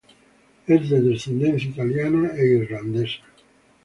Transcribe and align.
Es 0.65 0.89
de 0.89 0.99
descendencia 0.99 1.69
italiana 1.69 2.31
e 2.35 2.47
irlandesa. 2.57 3.21